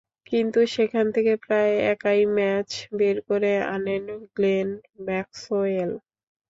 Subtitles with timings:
[0.27, 2.69] কিন্তু সেখান থেকে প্রায় একাই ম্যাচ
[2.97, 4.69] বের করে আনেন গ্লেন
[5.05, 5.91] ম্যাক্সওয়েল।